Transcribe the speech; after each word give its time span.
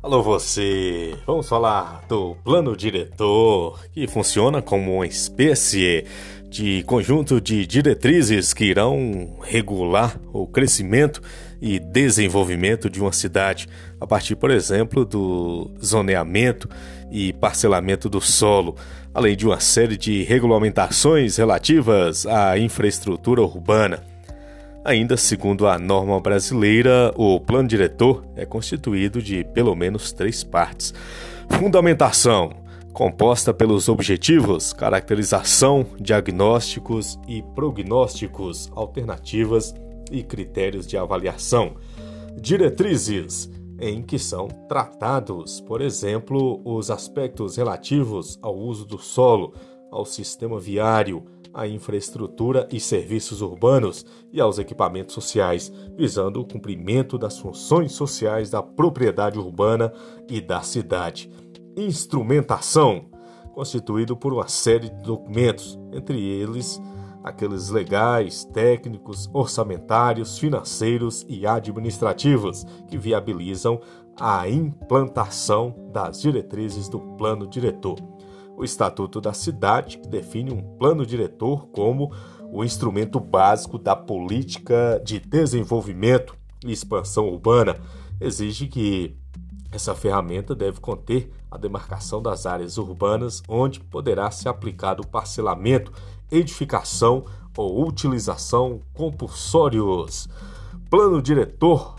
Alô 0.00 0.22
você! 0.22 1.16
Vamos 1.26 1.48
falar 1.48 2.04
do 2.08 2.36
plano 2.44 2.76
diretor, 2.76 3.80
que 3.90 4.06
funciona 4.06 4.62
como 4.62 4.94
uma 4.94 5.06
espécie 5.06 6.04
de 6.48 6.84
conjunto 6.84 7.40
de 7.40 7.66
diretrizes 7.66 8.54
que 8.54 8.64
irão 8.64 9.40
regular 9.42 10.16
o 10.32 10.46
crescimento 10.46 11.20
e 11.60 11.80
desenvolvimento 11.80 12.88
de 12.88 13.00
uma 13.00 13.10
cidade, 13.10 13.66
a 14.00 14.06
partir, 14.06 14.36
por 14.36 14.52
exemplo, 14.52 15.04
do 15.04 15.68
zoneamento 15.84 16.68
e 17.10 17.32
parcelamento 17.32 18.08
do 18.08 18.20
solo, 18.20 18.76
além 19.12 19.36
de 19.36 19.46
uma 19.46 19.58
série 19.58 19.96
de 19.96 20.22
regulamentações 20.22 21.38
relativas 21.38 22.24
à 22.24 22.56
infraestrutura 22.56 23.42
urbana. 23.42 24.04
Ainda 24.88 25.18
segundo 25.18 25.66
a 25.66 25.78
norma 25.78 26.18
brasileira, 26.18 27.12
o 27.14 27.38
plano 27.38 27.68
diretor 27.68 28.24
é 28.34 28.46
constituído 28.46 29.20
de 29.20 29.44
pelo 29.44 29.76
menos 29.76 30.12
três 30.12 30.42
partes: 30.42 30.94
fundamentação, 31.50 32.48
composta 32.94 33.52
pelos 33.52 33.86
objetivos, 33.90 34.72
caracterização, 34.72 35.84
diagnósticos 36.00 37.18
e 37.28 37.42
prognósticos, 37.54 38.72
alternativas 38.74 39.74
e 40.10 40.22
critérios 40.22 40.86
de 40.86 40.96
avaliação, 40.96 41.74
diretrizes, 42.40 43.50
em 43.78 44.02
que 44.02 44.18
são 44.18 44.48
tratados, 44.70 45.60
por 45.60 45.82
exemplo, 45.82 46.62
os 46.64 46.90
aspectos 46.90 47.58
relativos 47.58 48.38
ao 48.40 48.56
uso 48.56 48.86
do 48.86 48.96
solo, 48.96 49.52
ao 49.92 50.06
sistema 50.06 50.58
viário, 50.58 51.26
à 51.52 51.66
infraestrutura 51.66 52.68
e 52.70 52.78
serviços 52.78 53.40
urbanos 53.40 54.04
e 54.32 54.40
aos 54.40 54.58
equipamentos 54.58 55.14
sociais, 55.14 55.72
visando 55.96 56.40
o 56.40 56.46
cumprimento 56.46 57.18
das 57.18 57.38
funções 57.38 57.92
sociais 57.92 58.50
da 58.50 58.62
propriedade 58.62 59.38
urbana 59.38 59.92
e 60.28 60.40
da 60.40 60.60
cidade. 60.60 61.30
Instrumentação 61.76 63.06
constituído 63.52 64.16
por 64.16 64.32
uma 64.32 64.46
série 64.46 64.88
de 64.88 65.02
documentos, 65.02 65.78
entre 65.92 66.22
eles 66.22 66.80
aqueles 67.24 67.68
legais, 67.70 68.44
técnicos, 68.44 69.28
orçamentários, 69.32 70.38
financeiros 70.38 71.26
e 71.28 71.46
administrativos 71.46 72.64
que 72.88 72.96
viabilizam 72.96 73.80
a 74.18 74.48
implantação 74.48 75.74
das 75.92 76.20
diretrizes 76.20 76.88
do 76.88 77.00
plano 77.16 77.46
diretor 77.46 77.96
o 78.58 78.64
Estatuto 78.64 79.20
da 79.20 79.32
Cidade, 79.32 79.98
que 79.98 80.08
define 80.08 80.52
um 80.52 80.60
plano 80.76 81.06
diretor 81.06 81.68
como 81.68 82.12
o 82.50 82.64
instrumento 82.64 83.20
básico 83.20 83.78
da 83.78 83.94
política 83.94 85.00
de 85.04 85.20
desenvolvimento 85.20 86.34
e 86.64 86.72
expansão 86.72 87.28
urbana, 87.28 87.76
exige 88.20 88.66
que 88.66 89.16
essa 89.70 89.94
ferramenta 89.94 90.56
deve 90.56 90.80
conter 90.80 91.30
a 91.48 91.56
demarcação 91.56 92.20
das 92.20 92.46
áreas 92.46 92.78
urbanas 92.78 93.42
onde 93.48 93.78
poderá 93.78 94.28
ser 94.30 94.48
aplicado 94.48 95.06
parcelamento, 95.06 95.92
edificação 96.30 97.24
ou 97.56 97.86
utilização 97.86 98.80
compulsórios. 98.92 100.28
Plano 100.90 101.22
diretor, 101.22 101.94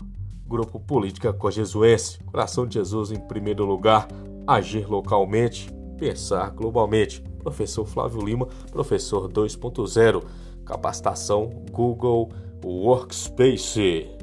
Grupo 0.46 0.78
Política 0.78 1.32
Cojesuense, 1.32 2.18
Coração 2.24 2.66
de 2.66 2.74
Jesus 2.74 3.12
em 3.12 3.20
primeiro 3.20 3.64
lugar, 3.64 4.08
agir 4.46 4.86
localmente, 4.86 5.70
Pensar 6.00 6.50
globalmente. 6.52 7.22
Professor 7.42 7.86
Flávio 7.86 8.22
Lima, 8.22 8.48
professor 8.72 9.30
2.0, 9.30 10.24
capacitação 10.64 11.50
Google 11.70 12.30
Workspace. 12.64 14.19